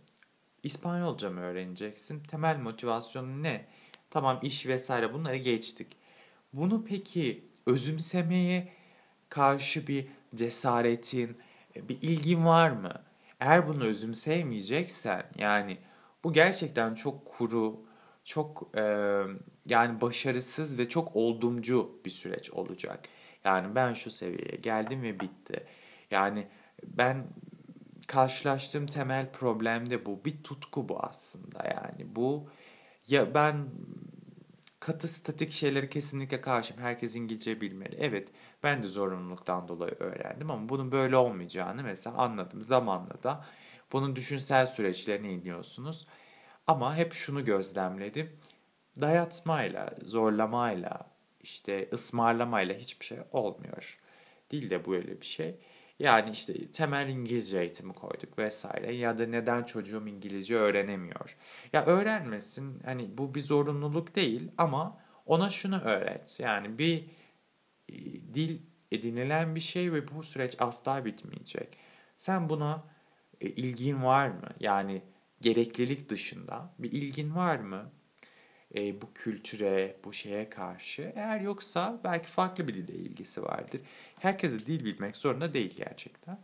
İspanyolca 0.63 1.29
mı 1.29 1.39
öğreneceksin? 1.39 2.24
Temel 2.24 2.57
motivasyonu 2.57 3.43
ne? 3.43 3.65
Tamam 4.09 4.39
iş 4.43 4.65
vesaire 4.65 5.13
bunları 5.13 5.38
geçtik. 5.38 5.98
Bunu 6.53 6.86
peki 6.86 7.46
özümsemeye 7.65 8.68
karşı 9.29 9.88
bir 9.88 10.08
cesaretin, 10.36 11.38
bir 11.75 12.01
ilgin 12.01 12.46
var 12.46 12.70
mı? 12.70 12.94
Eğer 13.39 13.68
bunu 13.68 13.84
özümseyemeyeceksen 13.84 15.25
yani 15.38 15.77
bu 16.24 16.34
gerçekten 16.34 16.96
çok 16.96 17.25
kuru, 17.25 17.82
çok 18.24 18.70
e, 18.77 18.82
yani 19.65 20.02
başarısız 20.02 20.78
ve 20.78 20.89
çok 20.89 21.15
oldumcu 21.15 22.00
bir 22.06 22.10
süreç 22.10 22.52
olacak. 22.52 23.00
Yani 23.43 23.76
ben 23.76 23.93
şu 23.93 24.12
seviyeye 24.12 24.58
geldim 24.62 25.02
ve 25.02 25.19
bitti. 25.19 25.65
Yani 26.12 26.47
ben 26.84 27.28
karşılaştığım 28.08 28.86
temel 28.86 29.32
problem 29.32 29.89
de 29.89 30.06
bu. 30.06 30.26
Bir 30.26 30.43
tutku 30.43 30.89
bu 30.89 31.00
aslında 31.04 31.63
yani. 31.67 32.15
Bu 32.15 32.50
ya 33.08 33.34
ben 33.34 33.69
katı 34.80 35.08
statik 35.08 35.52
şeyleri 35.52 35.89
kesinlikle 35.89 36.42
karşıyım. 36.42 36.84
Herkes 36.84 37.15
İngilizce 37.15 37.62
bilmeli. 37.62 37.96
Evet 38.00 38.30
ben 38.63 38.84
de 38.84 38.88
zorunluluktan 38.88 39.68
dolayı 39.68 39.96
öğrendim 40.00 40.52
ama 40.52 40.70
bunun 40.70 40.92
böyle 40.92 41.18
olmayacağını 41.18 41.84
mesela 41.84 42.15
anladım. 42.15 42.62
Zamanla 42.62 43.24
da 43.24 43.46
bunun 43.92 44.15
düşünsel 44.15 44.65
süreçlerine 44.65 45.32
iniyorsunuz. 45.34 46.08
Ama 46.68 46.96
hep 46.96 47.13
şunu 47.13 47.46
gözlemledim. 47.46 48.39
Dayatmayla, 49.02 49.96
zorlamayla, 50.04 51.12
işte 51.39 51.89
ısmarlamayla 51.94 52.76
hiçbir 52.76 53.06
şey 53.06 53.20
olmuyor. 53.32 53.98
Dil 54.52 54.70
de 54.70 54.86
böyle 54.86 55.22
bir 55.22 55.26
şey. 55.26 55.60
Yani 55.99 56.31
işte 56.31 56.71
temel 56.71 57.09
İngilizce 57.09 57.59
eğitimi 57.59 57.93
koyduk 57.93 58.38
vesaire 58.39 58.95
ya 58.95 59.17
da 59.17 59.25
neden 59.25 59.63
çocuğum 59.63 60.07
İngilizce 60.07 60.55
öğrenemiyor. 60.55 61.38
Ya 61.73 61.85
öğrenmesin 61.85 62.79
hani 62.85 63.17
bu 63.17 63.35
bir 63.35 63.39
zorunluluk 63.39 64.15
değil 64.15 64.51
ama 64.57 64.97
ona 65.25 65.49
şunu 65.49 65.81
öğret. 65.81 66.39
Yani 66.39 66.77
bir 66.77 67.05
e, 67.89 67.95
dil 68.33 68.62
edinilen 68.91 69.55
bir 69.55 69.59
şey 69.59 69.93
ve 69.93 70.07
bu 70.07 70.23
süreç 70.23 70.55
asla 70.59 71.05
bitmeyecek. 71.05 71.77
Sen 72.17 72.49
buna 72.49 72.83
e, 73.41 73.49
ilgin 73.49 74.03
var 74.03 74.27
mı? 74.29 74.49
Yani 74.59 75.01
gereklilik 75.41 76.09
dışında 76.09 76.73
bir 76.79 76.91
ilgin 76.91 77.35
var 77.35 77.59
mı? 77.59 77.91
E, 78.75 79.01
bu 79.01 79.13
kültüre, 79.13 79.95
bu 80.03 80.13
şeye 80.13 80.49
karşı. 80.49 81.13
Eğer 81.15 81.41
yoksa 81.41 81.99
belki 82.03 82.27
farklı 82.27 82.67
bir 82.67 82.73
dille 82.73 82.93
ilgisi 82.93 83.43
vardır. 83.43 83.82
Herkese 84.19 84.60
dil 84.60 84.86
bilmek 84.86 85.17
zorunda 85.17 85.53
değil 85.53 85.73
gerçekten. 85.77 86.39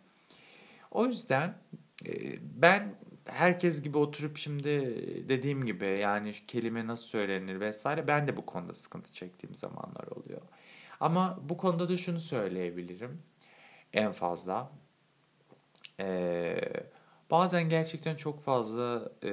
O 0.91 1.05
yüzden 1.05 1.57
e, 2.05 2.11
ben 2.61 2.95
herkes 3.25 3.81
gibi 3.83 3.97
oturup 3.97 4.37
şimdi 4.37 4.69
dediğim 5.29 5.65
gibi 5.65 5.97
yani 5.99 6.33
kelime 6.47 6.87
nasıl 6.87 7.05
söylenir 7.05 7.59
vesaire 7.59 8.07
ben 8.07 8.27
de 8.27 8.37
bu 8.37 8.45
konuda 8.45 8.73
sıkıntı 8.73 9.13
çektiğim 9.13 9.55
zamanlar 9.55 10.07
oluyor. 10.07 10.41
Ama 10.99 11.39
bu 11.43 11.57
konuda 11.57 11.89
da 11.89 11.97
şunu 11.97 12.19
söyleyebilirim 12.19 13.21
en 13.93 14.11
fazla. 14.11 14.71
Ee, 15.99 16.61
bazen 17.31 17.69
gerçekten 17.69 18.15
çok 18.15 18.43
fazla 18.43 19.11
e, 19.23 19.31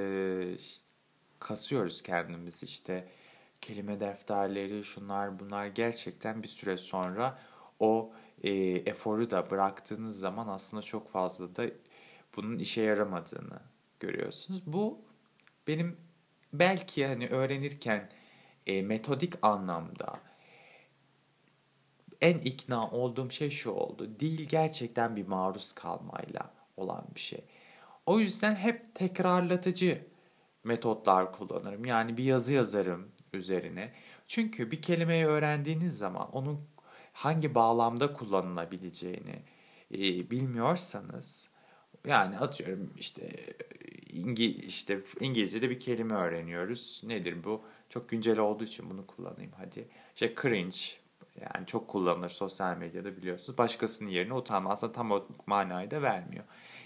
kasıyoruz 1.42 2.02
kendimiz 2.02 2.62
işte 2.62 3.09
kelime 3.61 4.00
defterleri 4.00 4.85
şunlar 4.85 5.40
bunlar 5.40 5.66
gerçekten 5.66 6.42
bir 6.42 6.48
süre 6.48 6.76
sonra 6.76 7.38
o 7.81 8.12
e, 8.42 8.50
eforu 8.70 9.31
da 9.31 9.50
bıraktığınız 9.50 10.18
zaman 10.18 10.48
aslında 10.48 10.83
çok 10.83 11.11
fazla 11.11 11.57
da 11.57 11.64
bunun 12.37 12.59
işe 12.59 12.83
yaramadığını 12.83 13.61
görüyorsunuz. 14.00 14.62
Bu 14.66 15.00
benim 15.66 15.96
belki 16.52 17.07
hani 17.07 17.28
öğrenirken 17.28 18.11
e, 18.66 18.83
metodik 18.83 19.35
anlamda 19.42 20.20
en 22.20 22.38
ikna 22.38 22.90
olduğum 22.90 23.31
şey 23.31 23.50
şu 23.50 23.70
oldu. 23.70 24.11
Dil 24.20 24.48
gerçekten 24.48 25.16
bir 25.16 25.26
maruz 25.26 25.72
kalmayla 25.72 26.55
olan 26.76 27.05
bir 27.14 27.20
şey. 27.20 27.44
O 28.07 28.20
yüzden 28.20 28.55
hep 28.55 28.94
tekrarlatıcı 28.94 30.12
metotlar 30.64 31.33
kullanırım. 31.33 31.85
Yani 31.85 32.16
bir 32.16 32.25
yazı 32.25 32.53
yazarım 32.53 33.09
üzerine. 33.33 33.92
Çünkü 34.27 34.70
bir 34.70 34.83
kelimeyi 34.83 35.27
öğrendiğiniz 35.27 35.98
zaman 35.98 36.31
onun 36.31 36.61
hangi 37.12 37.55
bağlamda 37.55 38.12
kullanılabileceğini 38.12 39.42
e, 39.94 40.31
bilmiyorsanız 40.31 41.48
yani 42.07 42.38
atıyorum 42.38 42.92
işte 42.96 43.55
İngi, 44.12 44.46
işte 44.46 45.01
İngilizce'de 45.20 45.70
bir 45.70 45.81
kelime 45.81 46.14
öğreniyoruz. 46.14 47.03
Nedir 47.07 47.44
bu? 47.44 47.64
Çok 47.88 48.09
güncel 48.09 48.38
olduğu 48.38 48.64
için 48.64 48.90
bunu 48.90 49.07
kullanayım 49.07 49.53
hadi. 49.57 49.88
İşte 50.14 50.35
cringe 50.42 50.77
yani 51.40 51.66
çok 51.66 51.88
kullanılır 51.88 52.29
sosyal 52.29 52.77
medyada 52.77 53.16
biliyorsunuz. 53.16 53.59
Başkasının 53.59 54.09
yerine 54.09 54.35
utanma 54.35 54.70
aslında 54.70 54.92
tam 54.92 55.11
o 55.11 55.27
manayı 55.46 55.90
da 55.90 56.03
vermiyor. 56.03 56.44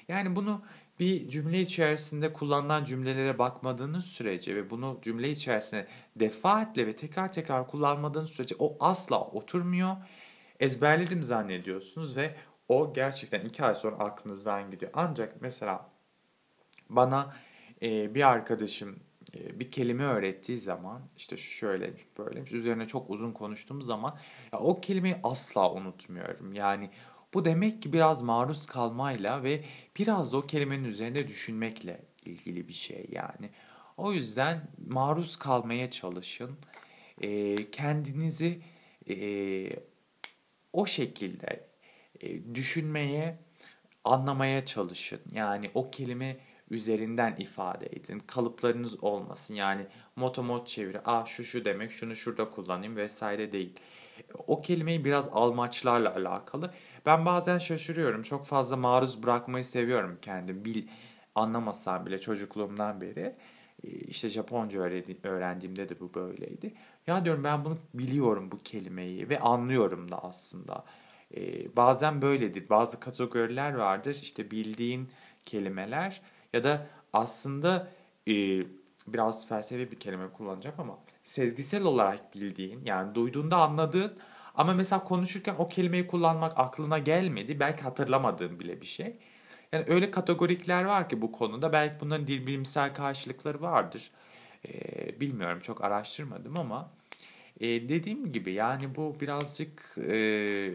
Yani 0.09 0.37
bunu 0.37 0.63
bir 1.01 1.29
cümle 1.29 1.61
içerisinde 1.61 2.33
kullanılan 2.33 2.85
cümlelere 2.85 3.39
bakmadığınız 3.39 4.05
sürece 4.05 4.57
ve 4.57 4.71
bunu 4.71 4.99
cümle 5.03 5.31
içerisinde 5.31 5.87
defaatle 6.17 6.87
ve 6.87 6.97
tekrar 6.97 7.33
tekrar 7.33 7.67
kullanmadığınız 7.67 8.31
sürece 8.31 8.55
o 8.59 8.77
asla 8.81 9.21
oturmuyor. 9.21 9.97
Ezberledim 10.61 11.23
zannediyorsunuz 11.23 12.17
ve 12.17 12.35
o 12.69 12.93
gerçekten 12.93 13.41
iki 13.41 13.65
ay 13.65 13.75
sonra 13.75 13.97
aklınızdan 13.97 14.71
gidiyor. 14.71 14.91
Ancak 14.95 15.43
mesela 15.43 15.91
bana 16.91 17.37
e, 17.83 18.15
bir 18.15 18.29
arkadaşım 18.29 19.01
e, 19.35 19.61
bir 19.61 19.71
kelime 19.71 20.05
öğrettiği 20.05 20.59
zaman 20.59 21.03
işte 21.17 21.37
şöyle 21.37 21.95
böyle 22.19 22.41
üzerine 22.41 22.87
çok 22.87 23.11
uzun 23.11 23.33
konuştuğum 23.33 23.83
zaman 23.83 24.19
ya 24.53 24.59
o 24.59 24.81
kelimeyi 24.81 25.17
asla 25.23 25.73
unutmuyorum. 25.73 26.53
Yani 26.53 26.91
Bu 27.35 27.45
demek 27.45 27.83
ki 27.83 27.93
biraz 27.93 28.23
maruz 28.23 28.67
kalmayla 28.67 29.43
ve 29.43 29.65
biraz 29.99 30.33
da 30.33 30.37
o 30.37 30.43
kelimenin 30.43 30.85
üzerinde 30.85 31.29
düşünmekle 31.29 32.01
ilgili 32.25 32.69
bir 32.69 32.73
şey 32.73 33.07
yani. 33.13 33.51
O 33.97 34.13
yüzden 34.13 34.69
maruz 34.87 35.37
kalmaya 35.37 35.91
çalışın. 35.91 36.57
E, 37.23 37.57
kendinizi 37.71 38.63
e, 39.11 39.17
o 40.73 40.87
şekilde 40.87 41.69
e, 42.21 42.55
düşünmeye, 42.55 43.39
anlamaya 44.05 44.65
çalışın. 44.65 45.21
Yani 45.33 45.71
o 45.75 45.91
kelime 45.91 46.37
üzerinden 46.71 47.37
ifade 47.39 47.87
edin. 47.87 48.19
Kalıplarınız 48.19 49.05
olmasın. 49.05 49.55
Yani 49.55 49.87
motomot 50.17 50.69
çeviri. 50.69 51.01
Ah 51.05 51.27
şu 51.27 51.45
şu 51.45 51.65
demek 51.65 51.93
şunu 51.93 52.17
şurada 52.17 52.51
kullanayım 52.51 52.97
vesaire 52.97 53.53
değil. 53.53 53.75
O 54.47 54.61
kelimeyi 54.61 55.05
biraz 55.05 55.29
almaçlarla 55.29 56.15
alakalı. 56.15 56.71
Ben 57.07 57.27
bazen 57.27 57.59
şaşırıyorum. 57.59 58.23
Çok 58.23 58.47
fazla 58.47 58.77
maruz 58.77 59.23
bırakmayı 59.23 59.65
seviyorum 59.65 60.19
kendim. 60.23 60.65
Bil, 60.65 60.87
anlamasam 61.35 62.07
bile 62.07 62.21
çocukluğumdan 62.21 63.01
beri. 63.01 63.37
E, 63.85 63.89
işte 63.89 64.29
Japonca 64.29 64.81
öğrendiğimde 65.23 65.89
de 65.89 66.01
bu 66.01 66.15
böyleydi. 66.15 66.75
Ya 67.07 67.25
diyorum 67.25 67.45
ben 67.45 67.65
bunu 67.65 67.79
biliyorum 67.95 68.51
bu 68.53 68.59
kelimeyi 68.59 69.29
ve 69.29 69.41
anlıyorum 69.41 70.11
da 70.11 70.25
aslında. 70.25 70.85
Ee, 71.37 71.77
bazen 71.77 72.23
böyledir. 72.23 72.69
Bazı 72.69 73.01
kategoriler 73.01 73.75
vardır. 73.75 74.19
İşte 74.23 74.51
bildiğin 74.51 75.09
kelimeler 75.45 76.23
ya 76.53 76.65
da 76.65 76.87
aslında 77.13 77.89
e, 78.29 78.33
biraz 79.07 79.49
felsefi 79.49 79.91
bir 79.91 80.01
kelime 80.01 80.33
kullanacağım 80.33 80.77
ama 80.79 80.99
sezgisel 81.27 81.83
olarak 81.83 82.35
bildiğin 82.35 82.85
yani 82.85 83.15
duyduğunda 83.15 83.57
anladığın 83.57 84.19
ama 84.55 84.75
mesela 84.75 85.05
konuşurken 85.05 85.55
o 85.59 85.69
kelimeyi 85.69 86.07
kullanmak 86.07 86.53
aklına 86.57 86.99
gelmedi. 86.99 87.61
Belki 87.61 87.83
hatırlamadığın 87.83 88.61
bile 88.61 88.81
bir 88.81 88.87
şey. 88.87 89.17
Yani 89.73 89.85
öyle 89.89 90.11
kategorikler 90.11 90.85
var 90.85 91.09
ki 91.09 91.23
bu 91.23 91.33
konuda. 91.33 91.73
Belki 91.73 92.01
bunların 92.01 92.27
dil 92.27 92.47
bilimsel 92.47 92.95
karşılıkları 92.95 93.63
vardır. 93.63 94.11
Ee, 94.69 95.21
bilmiyorum 95.21 95.61
çok 95.61 95.85
araştırmadım 95.85 96.59
ama 96.59 96.91
e, 97.61 97.67
dediğim 97.67 98.33
gibi 98.33 98.53
yani 98.53 98.95
bu 98.95 99.17
birazcık 99.21 99.99
e, 99.99 100.71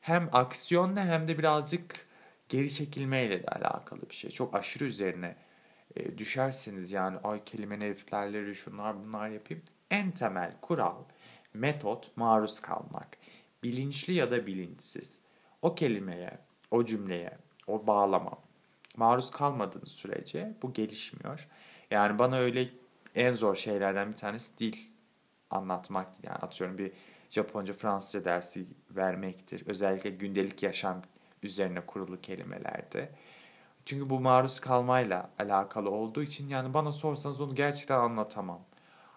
hem 0.00 0.28
aksiyonla 0.32 1.04
hem 1.04 1.28
de 1.28 1.38
birazcık 1.38 2.06
geri 2.48 2.70
çekilmeyle 2.70 3.42
de 3.42 3.46
alakalı 3.46 4.00
bir 4.10 4.14
şey. 4.14 4.30
Çok 4.30 4.54
aşırı 4.54 4.84
üzerine 4.84 5.36
e, 5.96 6.18
düşerseniz 6.18 6.92
yani 6.92 7.18
ay 7.24 7.44
kelime 7.44 7.76
heriflerleri 7.76 8.54
şunlar 8.54 9.04
bunlar 9.04 9.28
yapayım. 9.28 9.62
En 9.90 10.10
temel 10.10 10.52
kural, 10.60 11.04
metot 11.54 12.16
maruz 12.16 12.60
kalmak. 12.60 13.08
Bilinçli 13.62 14.12
ya 14.12 14.30
da 14.30 14.46
bilinçsiz. 14.46 15.20
O 15.62 15.74
kelimeye, 15.74 16.38
o 16.70 16.84
cümleye, 16.84 17.38
o 17.66 17.86
bağlama 17.86 18.38
maruz 18.96 19.30
kalmadığınız 19.30 19.92
sürece 19.92 20.54
bu 20.62 20.72
gelişmiyor. 20.72 21.48
Yani 21.90 22.18
bana 22.18 22.36
öyle 22.36 22.68
en 23.14 23.32
zor 23.32 23.54
şeylerden 23.54 24.12
bir 24.12 24.16
tanesi 24.16 24.58
dil 24.58 24.76
anlatmak 25.50 26.08
yani 26.22 26.36
atıyorum 26.36 26.78
bir 26.78 26.92
Japonca, 27.30 27.72
Fransızca 27.72 28.24
dersi 28.24 28.66
vermektir. 28.90 29.62
Özellikle 29.66 30.10
gündelik 30.10 30.62
yaşam 30.62 31.02
üzerine 31.42 31.80
kurulu 31.80 32.20
kelimelerde. 32.20 33.10
Çünkü 33.86 34.10
bu 34.10 34.20
maruz 34.20 34.60
kalmayla 34.60 35.30
alakalı 35.38 35.90
olduğu 35.90 36.22
için 36.22 36.48
yani 36.48 36.74
bana 36.74 36.92
sorsanız 36.92 37.40
onu 37.40 37.54
gerçekten 37.54 37.98
anlatamam. 37.98 38.60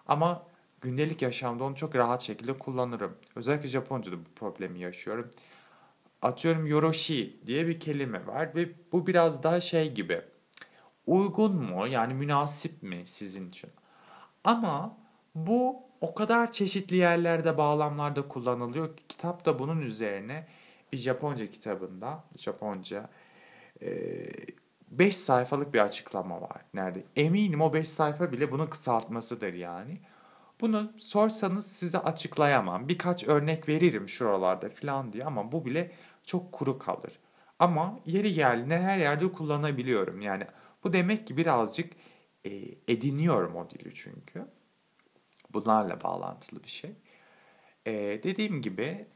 Ama 0.06 0.42
gündelik 0.80 1.22
yaşamda 1.22 1.64
onu 1.64 1.76
çok 1.76 1.96
rahat 1.96 2.22
şekilde 2.22 2.58
kullanırım. 2.58 3.16
Özellikle 3.36 3.68
Japonca'da 3.68 4.16
bu 4.16 4.34
problemi 4.36 4.80
yaşıyorum. 4.80 5.30
Atıyorum 6.22 6.66
yoroshi 6.66 7.40
diye 7.46 7.66
bir 7.66 7.80
kelime 7.80 8.26
var 8.26 8.54
ve 8.54 8.68
bu 8.92 9.06
biraz 9.06 9.42
daha 9.42 9.60
şey 9.60 9.92
gibi. 9.92 10.22
Uygun 11.06 11.54
mu 11.54 11.86
yani 11.86 12.14
münasip 12.14 12.82
mi 12.82 13.02
sizin 13.06 13.48
için? 13.48 13.70
Ama 14.44 14.96
bu 15.34 15.82
o 16.00 16.14
kadar 16.14 16.52
çeşitli 16.52 16.96
yerlerde, 16.96 17.58
bağlamlarda 17.58 18.28
kullanılıyor 18.28 18.96
ki 18.96 19.06
kitap 19.08 19.44
da 19.44 19.58
bunun 19.58 19.80
üzerine 19.80 20.46
bir 20.92 20.98
Japonca 20.98 21.46
kitabında, 21.46 22.24
Japonca 22.38 23.08
5 23.80 25.08
e, 25.08 25.12
sayfalık 25.12 25.74
bir 25.74 25.78
açıklama 25.78 26.40
var. 26.40 26.64
Nerede? 26.74 27.04
Eminim 27.16 27.60
o 27.60 27.72
5 27.72 27.88
sayfa 27.88 28.32
bile 28.32 28.52
bunun 28.52 28.66
kısaltmasıdır 28.66 29.54
yani. 29.54 30.00
Bunu 30.60 30.92
sorsanız 30.96 31.66
size 31.66 31.98
açıklayamam. 31.98 32.88
Birkaç 32.88 33.24
örnek 33.24 33.68
veririm 33.68 34.08
şuralarda 34.08 34.68
falan 34.70 35.12
diye 35.12 35.24
ama 35.24 35.52
bu 35.52 35.64
bile 35.64 35.90
çok 36.24 36.52
kuru 36.52 36.78
kalır. 36.78 37.12
Ama 37.58 38.00
yeri 38.06 38.34
geldiğinde 38.34 38.78
her 38.78 38.98
yerde 38.98 39.32
kullanabiliyorum. 39.32 40.20
Yani 40.20 40.46
bu 40.84 40.92
demek 40.92 41.26
ki 41.26 41.36
birazcık 41.36 41.92
e, 42.44 42.50
ediniyorum 42.88 43.56
o 43.56 43.70
dili 43.70 43.94
çünkü. 43.94 44.46
Bunlarla 45.50 46.00
bağlantılı 46.00 46.62
bir 46.64 46.68
şey. 46.68 46.90
Ee, 47.86 48.20
dediğim 48.22 48.62
gibi 48.62 49.06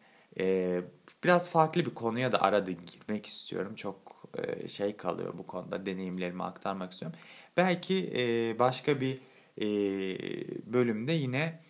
e, 0.41 0.81
biraz 1.25 1.51
farklı 1.51 1.87
bir 1.87 1.95
konuya 1.95 2.33
da 2.33 2.43
arada 2.43 2.71
girmek 2.71 3.27
istiyorum. 3.27 3.75
Çok 3.75 4.18
e, 4.35 4.69
şey 4.69 4.97
kalıyor 4.97 5.35
bu 5.39 5.47
konuda 5.47 5.87
deneyimlerimi 5.87 6.43
aktarmak 6.43 6.93
istiyorum. 6.93 7.19
Belki 7.57 8.13
e, 8.17 8.59
başka 8.59 9.01
bir 9.01 9.19
e, 9.59 9.67
bölümde 10.73 11.13
yine 11.13 11.69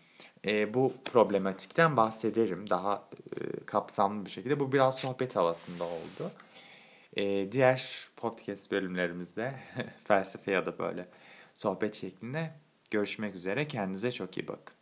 bu 0.74 0.92
problematikten 1.04 1.96
bahsederim 1.96 2.70
daha 2.70 3.08
kapsamlı 3.66 4.24
bir 4.24 4.30
şekilde. 4.30 4.60
Bu 4.60 4.72
biraz 4.72 4.98
sohbet 4.98 5.36
havasında 5.36 5.84
oldu. 5.84 6.30
Diğer 7.52 8.08
podcast 8.16 8.70
bölümlerimizde 8.70 9.54
felsefe 10.04 10.52
ya 10.52 10.66
da 10.66 10.78
böyle 10.78 11.08
sohbet 11.54 11.94
şeklinde 11.94 12.50
Görüşmek 12.90 13.34
üzere. 13.34 13.68
Kendinize 13.68 14.12
çok 14.12 14.38
iyi 14.38 14.48
bakın. 14.48 14.77